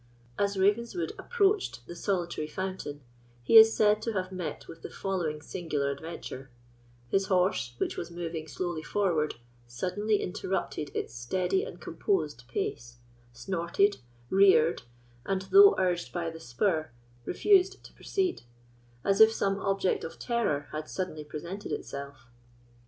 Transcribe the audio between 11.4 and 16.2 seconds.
and composed pace, snorted, reared, and, though urged